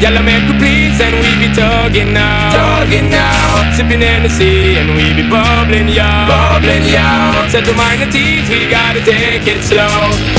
[0.00, 2.48] Y'all make please and we be tugging now.
[2.56, 3.68] Tugging now.
[3.76, 6.08] Sipping Hennessy and we be bubbling, yo.
[6.24, 7.04] Bubbling, yo.
[7.52, 9.92] Set to mind the teeth, we gotta take it slow.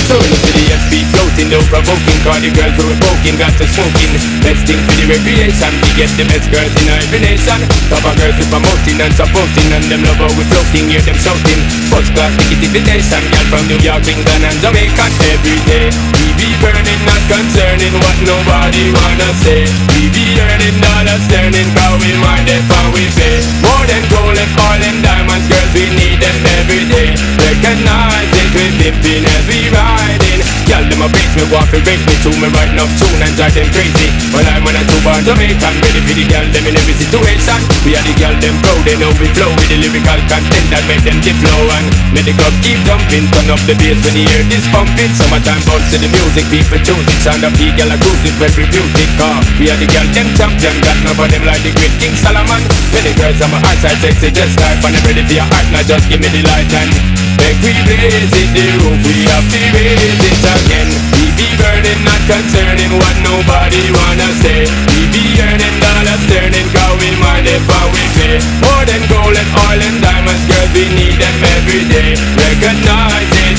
[0.10, 2.20] So in the SP floating, no provoking.
[2.26, 4.18] Cause the girls who are poking, got to smoking.
[4.42, 7.62] Best thing for the recreation, we get the best girls in every nation.
[7.94, 11.22] Top of girls we promoting and supporting, and them love how we floating, hear them
[11.22, 11.62] shouting.
[11.94, 15.94] First class ticket invitation, girl from New York, England, and Jamaica every day.
[16.18, 19.62] We be burning, not concerning what nobody wanna say.
[19.94, 23.38] We be earning dollars, turning, cause we mind it, how we pay.
[23.62, 27.14] More than gold and oil and diamonds, girls, we need them every day.
[27.38, 30.31] Recognize it, we pimping as we riding.
[30.72, 33.36] Girl, them a beat me, walk and race me to me, riding up tune and
[33.36, 34.08] drive them crazy.
[34.32, 37.60] Well, I'm on a two-born Jamaican, ready for the girl, them in every situation.
[37.84, 40.80] We are the girl, them proud, they know we flow with the lyrical content that
[40.88, 43.28] make them dip low and let the club keep jumping.
[43.36, 45.12] Turn up the bass when you hear this pumping.
[45.12, 47.20] Summertime bounce to the music, people choose it.
[47.20, 49.44] Sound of the girl, a cruise it, very music car.
[49.60, 52.64] We are the girl, them champion, got of them like the great King Solomon.
[52.96, 55.84] Many girls on my outside sexy, just like when I'm ready for your heart, now
[55.84, 59.60] just give me the light and make we blaze it, the roof, we have to
[59.74, 60.90] raise it again.
[61.18, 64.70] We be burning, not concerning what nobody wanna say.
[64.94, 68.38] We be earning dollars, turning, cause we mind it, how we pay.
[68.62, 72.14] More than gold and oil and diamonds, girls, we need them every day.
[72.38, 73.58] Recognize it,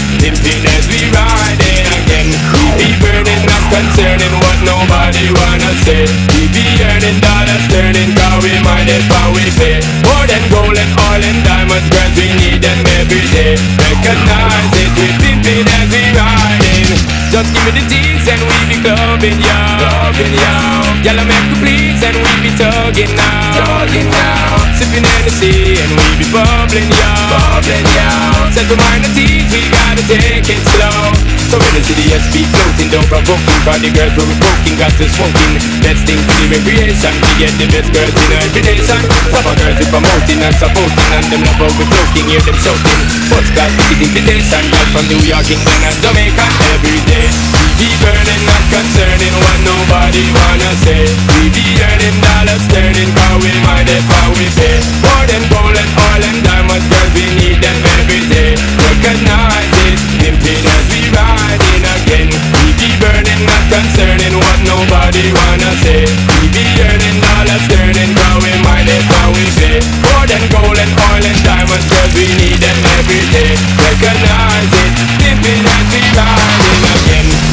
[0.78, 2.51] as we riding again.
[2.82, 6.02] We be burning, not concerning what nobody wanna say.
[6.34, 9.78] We be earning dollars, turning, cause we mind it, how we pay.
[10.02, 13.54] More than gold and oil and diamonds, girls, we need them every day.
[13.78, 16.98] Recognize it, we pimping as we riding.
[17.30, 19.58] Just give me the G's and we be clubbing, yo.
[19.82, 20.54] Clubbing, yo.
[21.02, 23.58] Y'all make me please and we be tugging now.
[23.58, 24.62] Tugging now.
[24.78, 27.10] Sipping Hennessy and we be bubbling, yo.
[27.34, 28.06] Bubbling, yo.
[28.54, 31.10] Set to mind the teeth, we gotta take it slow.
[31.50, 33.60] So in the city, yes, be floating, don't provoking.
[33.66, 35.58] Cause the girls were poking, got to smoking.
[35.82, 39.00] Best thing for the recreation, we get the best girls in every nation.
[39.34, 42.56] Some of girls we promoting and supporting, and them love how we floating, hear them
[42.56, 43.04] shouting.
[43.28, 47.51] First class ticket invitation, girl from New York, England, and Jamaica every day.
[47.82, 51.02] We be burning, not concerning what nobody wanna say.
[51.34, 54.78] We be earning dollars, turning, cause we mind it, how we pay.
[55.02, 58.54] More than gold and oil and diamonds, girls, we need them every day.
[58.78, 62.30] Recognize it, pimping as we riding again.
[62.54, 66.06] We be burning, not concerning what nobody wanna say.
[66.38, 69.82] We be earning dollars, turning, cause we mind it, how we pay.
[70.06, 73.58] More than gold and oil and diamonds, girls, we need them every day.
[73.74, 77.51] Recognize it, pimping as we riding again.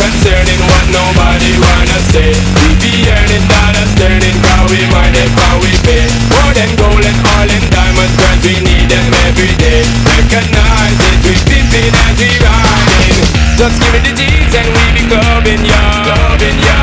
[0.00, 2.32] Concerning what nobody wanna say.
[2.56, 6.08] We be earning dollars, turning, cause we mind it, how we pay.
[6.32, 9.84] More than gold and oil and diamonds, girls, we need them every day.
[10.08, 13.20] Recognize it, we pimping as we riding.
[13.60, 15.80] Just give me the G's and we be clubbing, yo.
[16.08, 16.80] Clubbing, yo.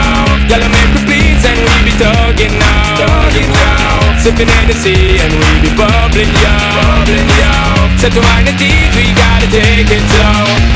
[0.53, 3.01] Y'all make me please and we be tugging now.
[3.01, 4.21] Tugging now.
[4.21, 6.53] Sipping Hennessy and we be bubbling, yo.
[6.77, 7.53] Bubbling, yo.
[7.97, 10.66] Set to mind the teeth, we gotta take it slow.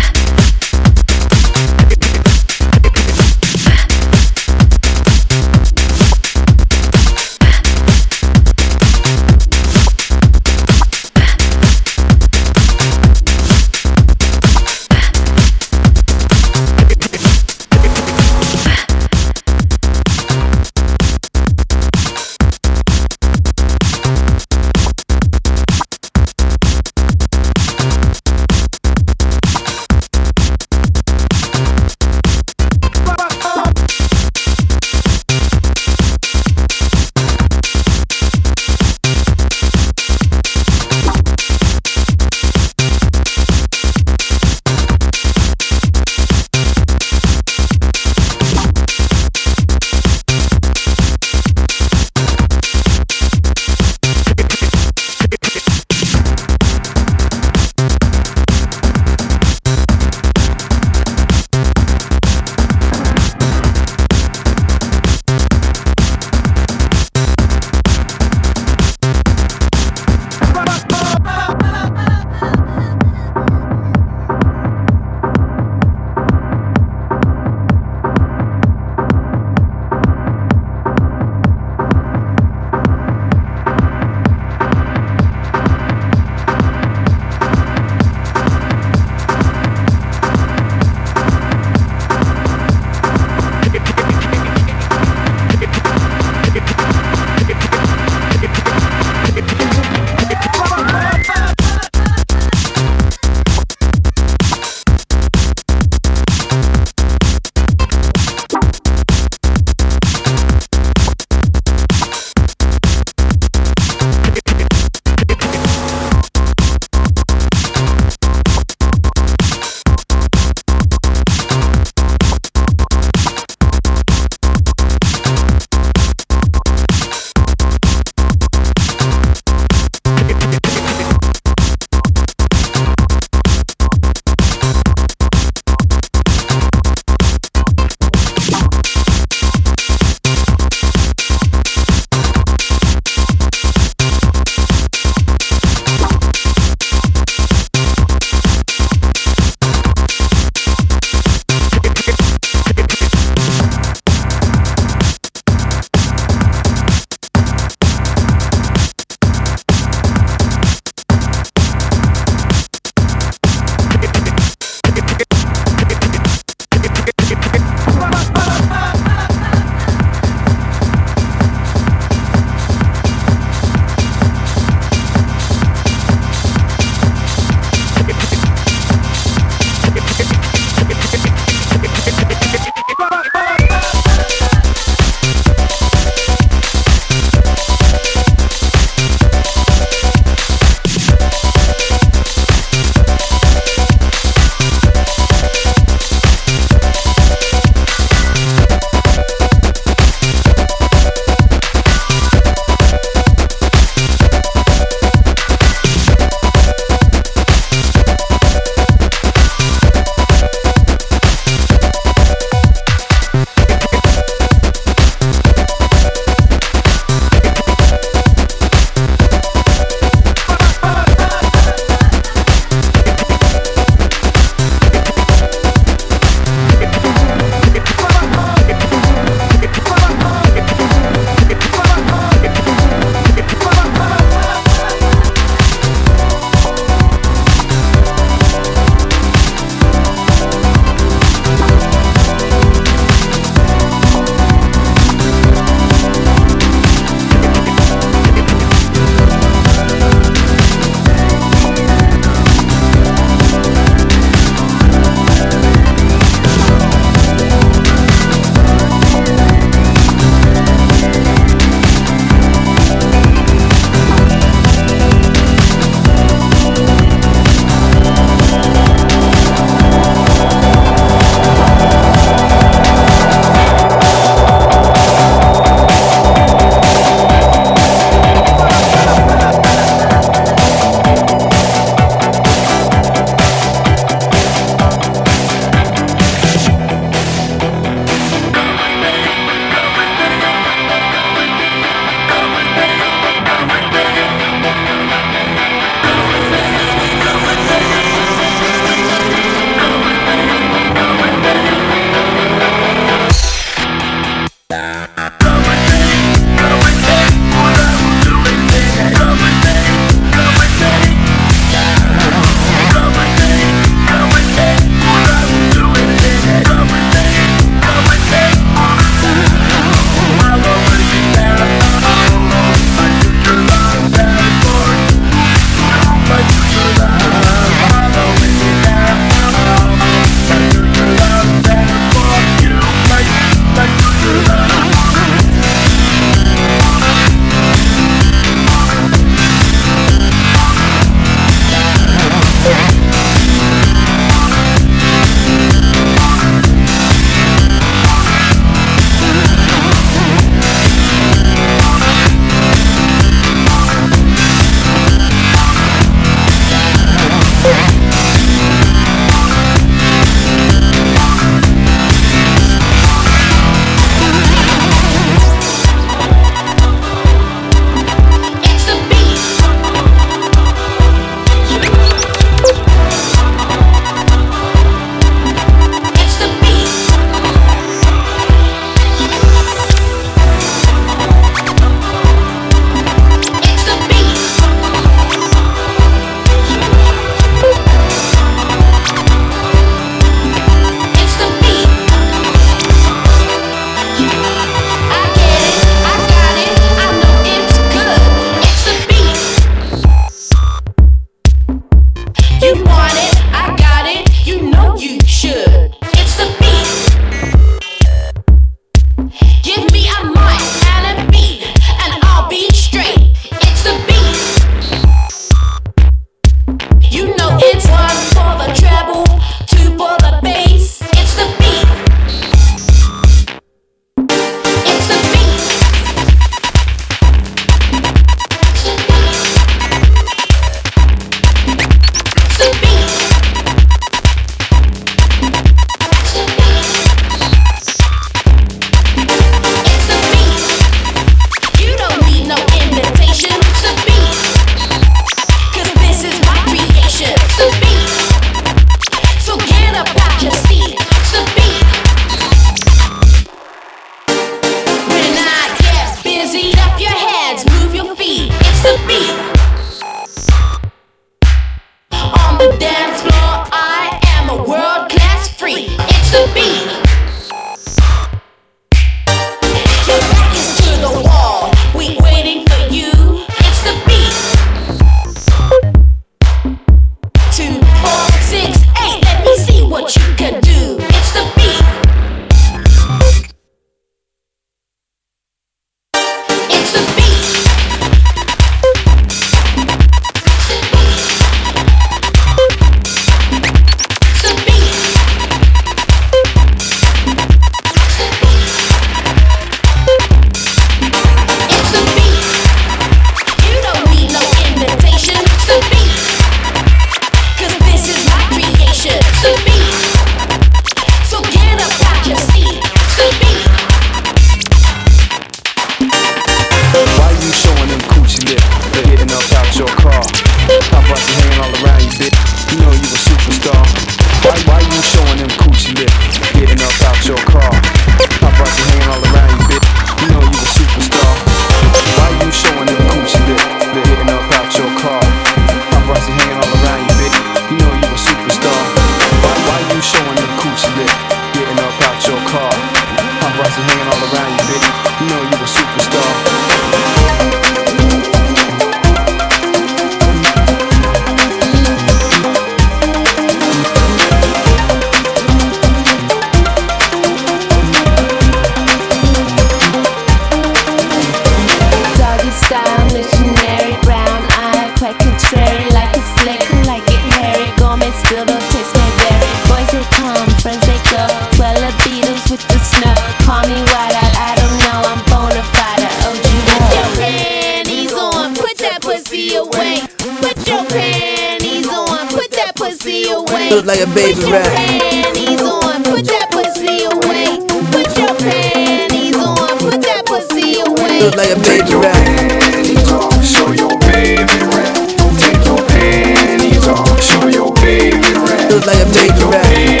[591.21, 593.43] look like a baby rack.
[593.43, 594.95] Show your baby rack.
[595.37, 597.21] Take your panties off.
[597.21, 598.71] Show your baby rack.
[598.71, 600.00] Look like a baby rack.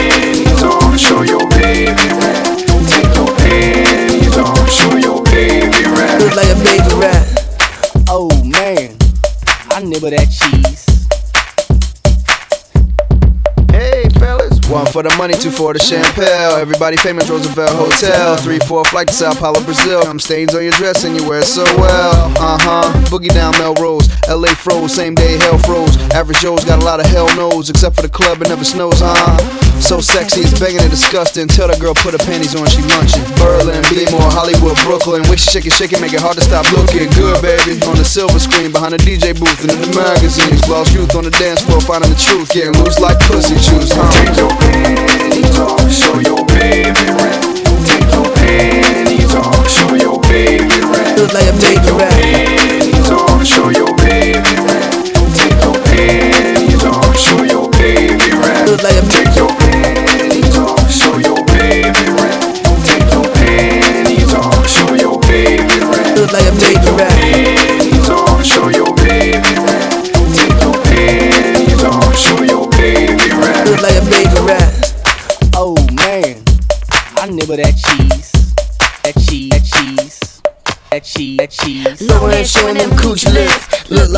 [15.01, 16.59] For the money, two for the champagne.
[16.59, 18.35] Everybody famous Roosevelt Hotel.
[18.37, 20.01] Three, four flight to Sao Paulo, Brazil.
[20.05, 22.31] I'm stains on your dress and you wear it so well.
[22.37, 22.91] Uh huh.
[23.09, 24.09] Boogie down Melrose.
[24.27, 25.97] LA froze, same day hell froze.
[26.11, 28.99] Average Joe's got a lot of hell knows, except for the club, it never snows,
[28.99, 29.70] huh?
[29.81, 31.49] So sexy, it's banging and disgusting.
[31.49, 33.25] Tell that girl put her panties on, she lunching.
[33.35, 35.25] Berlin, Beemore, Hollywood, Brooklyn.
[35.27, 37.11] Wish shake it, shake it, make it hard to stop looking.
[37.11, 37.75] Good, baby.
[37.89, 40.63] On the silver screen, behind the DJ booth, and in the magazines.
[40.71, 42.53] Lost youth on the dance floor, finding the truth.
[42.55, 44.07] Getting loose like pussy juice, huh?
[44.15, 47.41] Take your panties off, show your baby rap.
[47.83, 51.19] Take your panties off, show your baby rap.
[51.19, 52.15] Look like a baby rap.
[52.15, 54.87] Panties off, show your baby rap.
[55.35, 58.71] Take your panties off, show your baby rap.
[58.71, 59.30] Look like a Take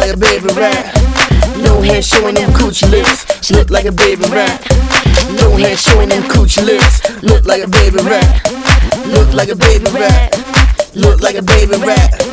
[0.03, 0.83] like a baby rat.
[1.63, 3.23] No hand showing them coochie lips.
[3.45, 4.59] She Look like a baby rat.
[5.39, 7.23] No hand showing them coochie lips.
[7.23, 8.27] Look like a baby rat.
[9.07, 10.35] Look like a baby rat.
[10.95, 11.77] Look like a baby.
[11.77, 12.32] Rat,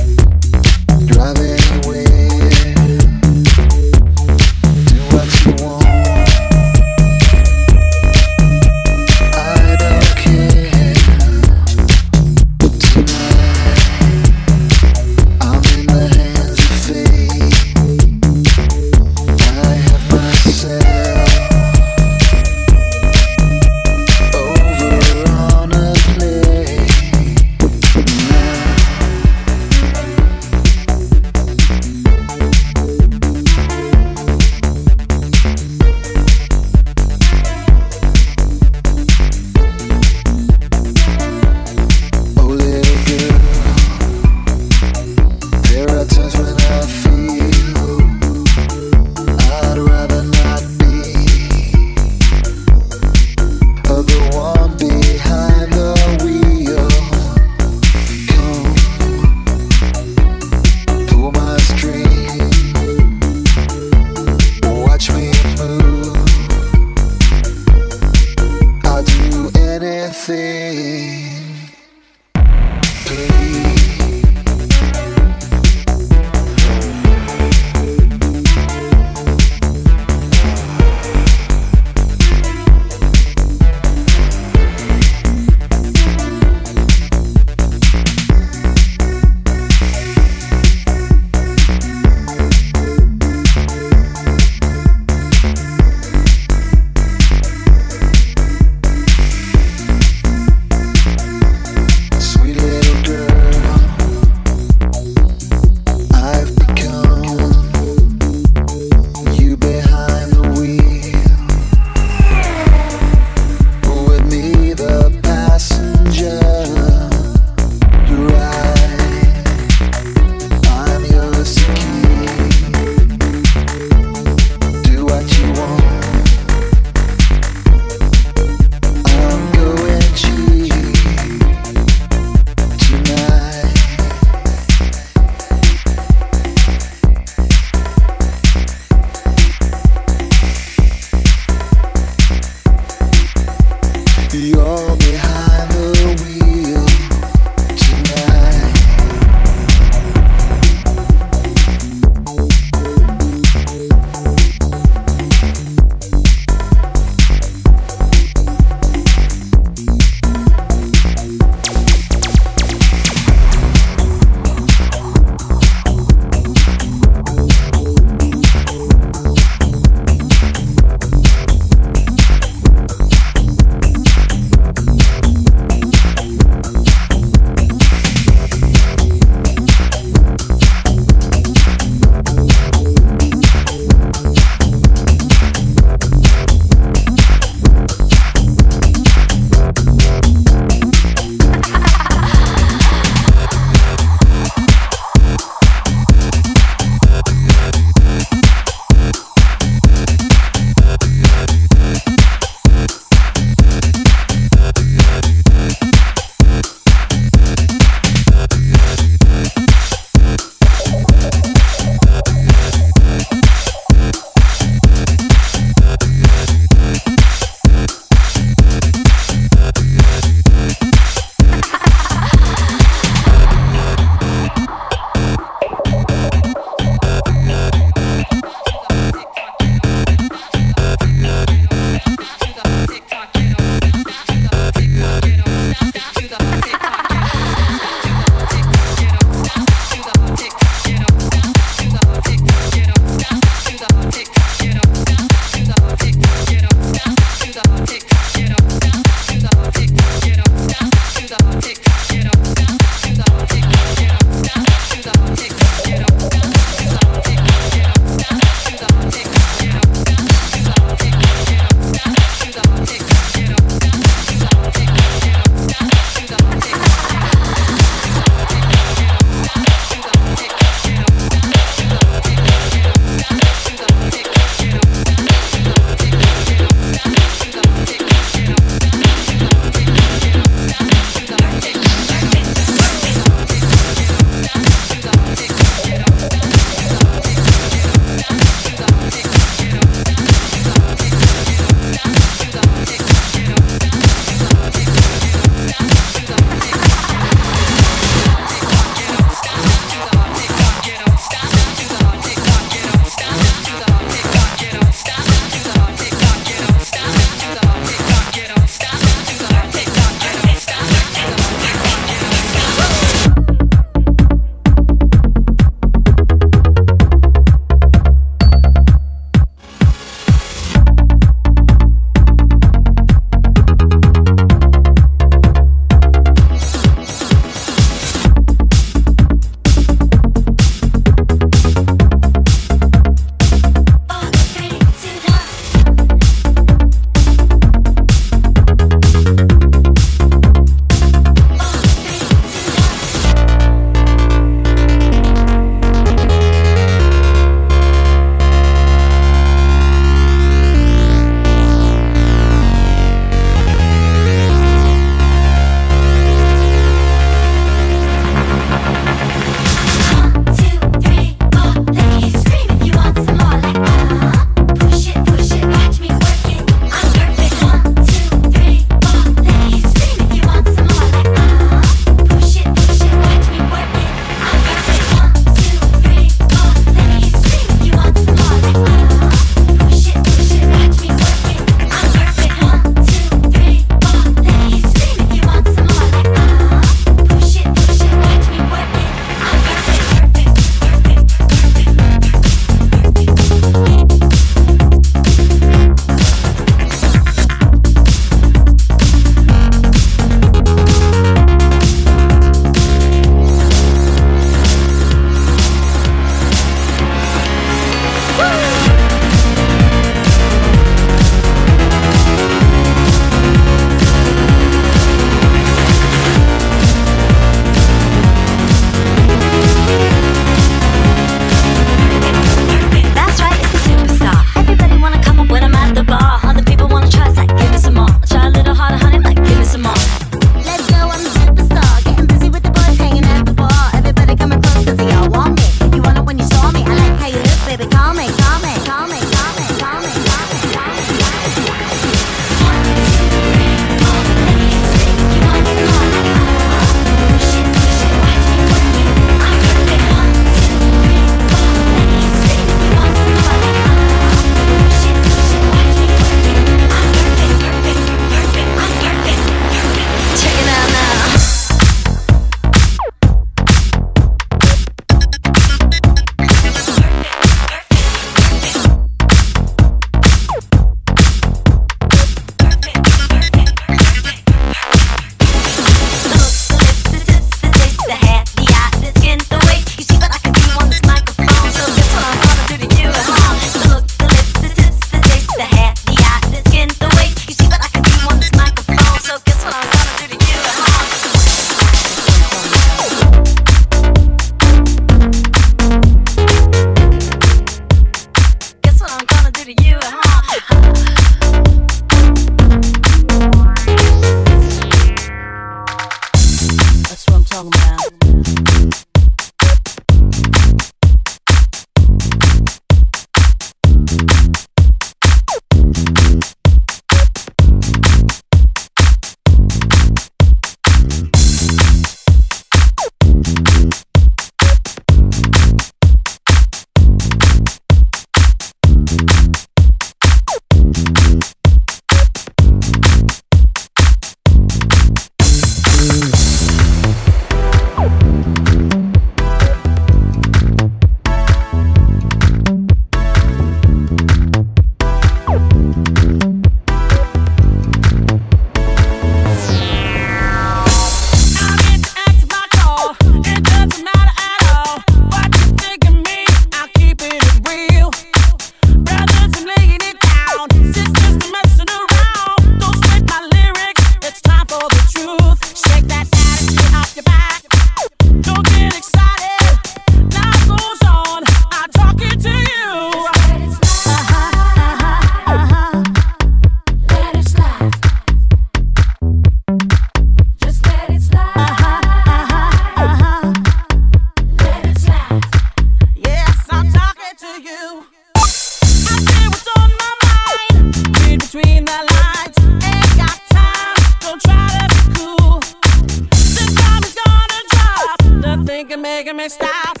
[599.23, 600.00] Let it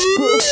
[0.00, 0.50] Buenos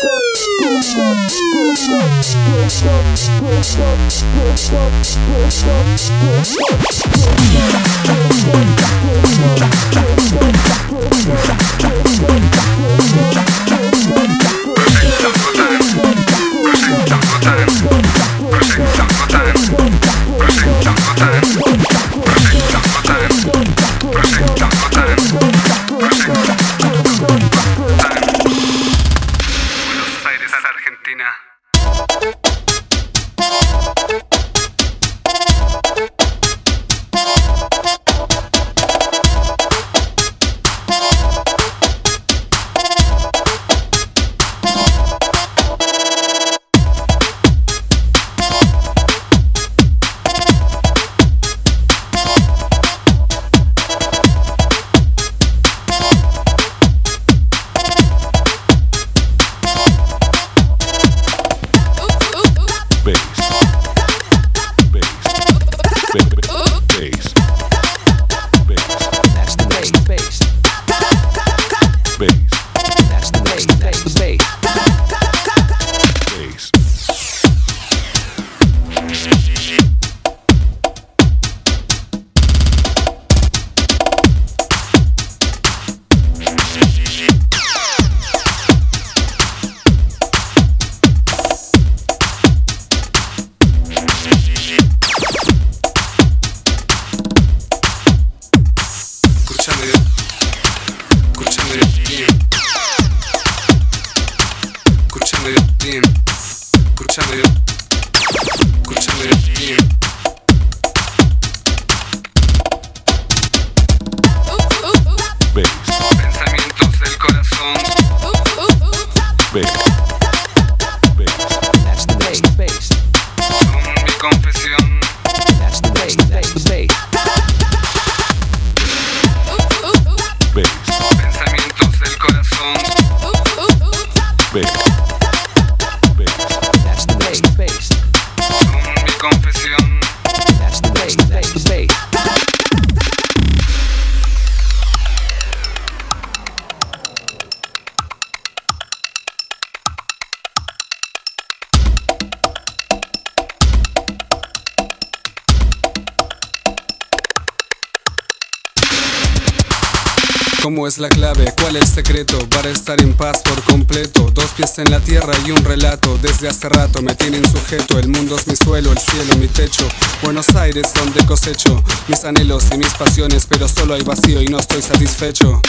[166.40, 167.98] Desde hace rato me tienen sujeto.
[167.98, 169.88] El mundo es mi suelo, el cielo mi techo.
[170.22, 174.60] Buenos Aires donde cosecho mis anhelos y mis pasiones, pero solo hay vacío y no
[174.60, 175.60] estoy satisfecho.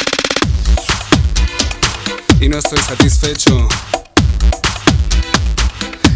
[2.39, 3.67] Y no estoy satisfecho.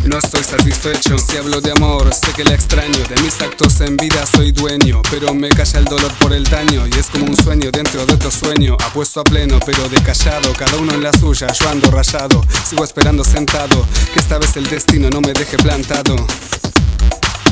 [0.06, 3.00] No estoy satisfecho Si hablo de amor, sé que la extraño.
[3.08, 6.86] De mis actos en vida soy dueño Pero me calla el dolor por el daño.
[6.88, 10.54] Y es como un sueño dentro de otro sueño Apuesto a pleno, pero de callado
[10.54, 12.44] Cada uno en la suya, yo ando rayado.
[12.66, 16.16] Sigo esperando sentado Que esta vez el destino no me deje plantado.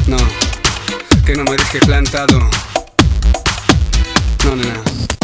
[0.07, 0.17] No,
[1.25, 2.39] que no me deje plantado.
[4.43, 5.20] No, no, no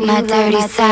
[0.00, 0.85] like my dirty side.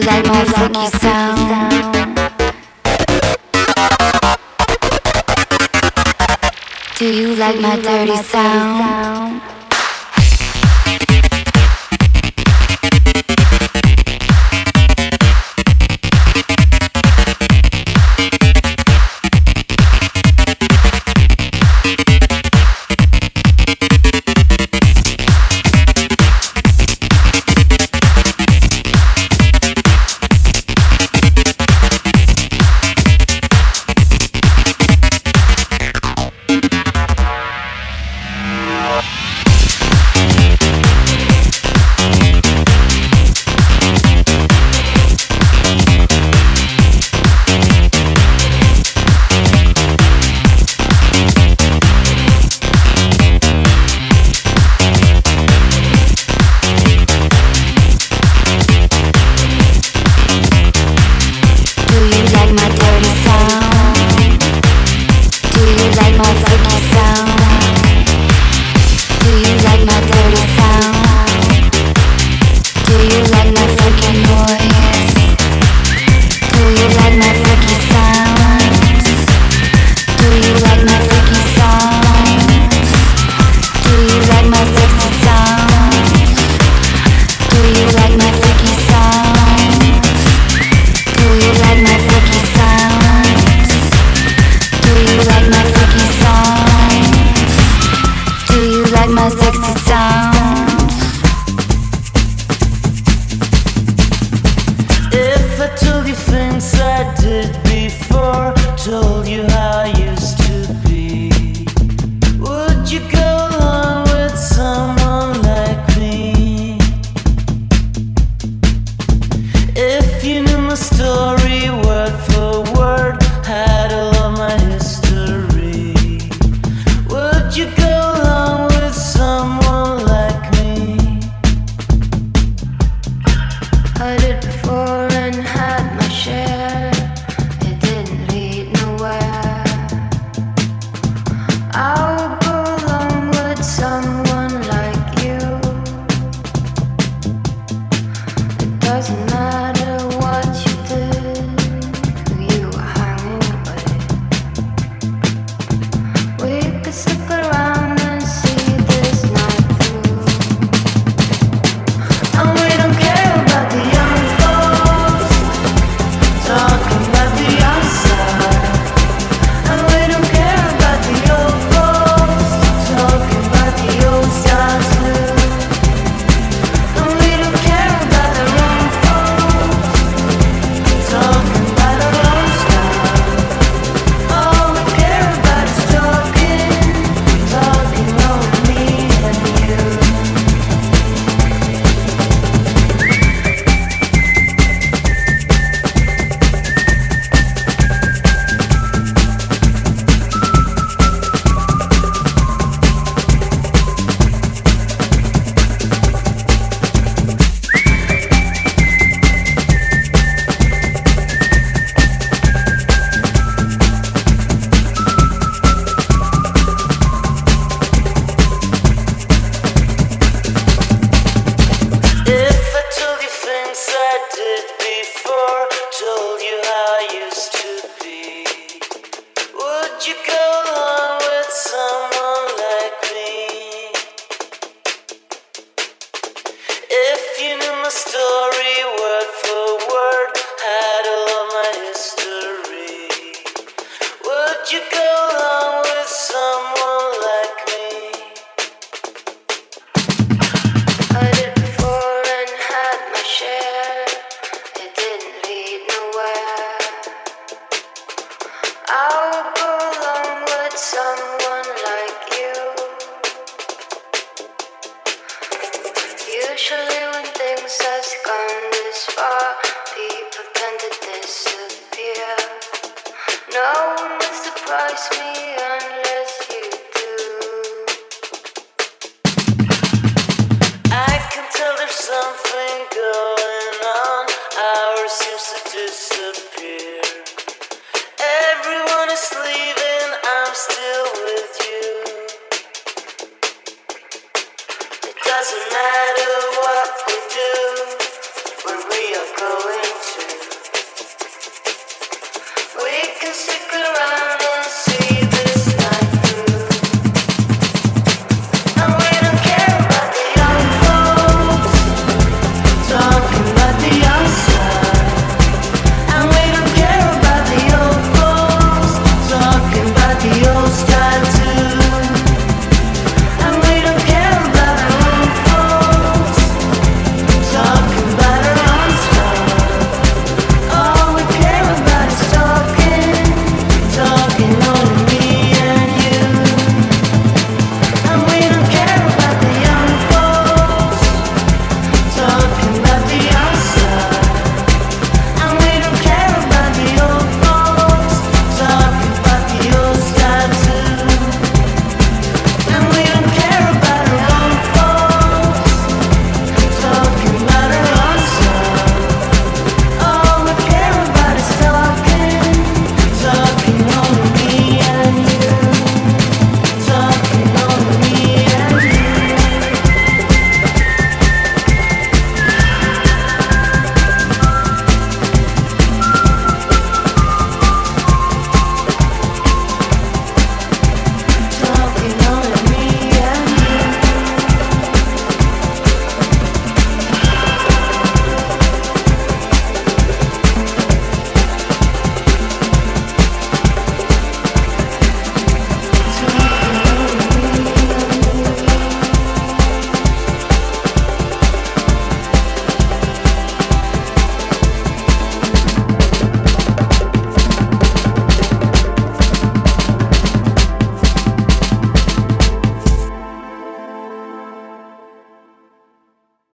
[0.00, 1.40] you like my funky sound?
[6.98, 9.49] Do you like my dirty sound?